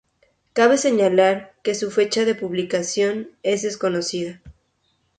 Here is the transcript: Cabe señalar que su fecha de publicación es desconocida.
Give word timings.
Cabe 0.53 0.79
señalar 0.79 1.53
que 1.61 1.75
su 1.75 1.91
fecha 1.91 2.25
de 2.25 2.33
publicación 2.33 3.29
es 3.43 3.61
desconocida. 3.61 4.41